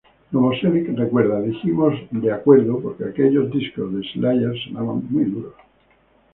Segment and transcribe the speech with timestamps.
[0.31, 5.53] Novoselic recuerda: "Dijimos, 'de acuerdo', porque aquellos discos de Slayer sonaban muy duros".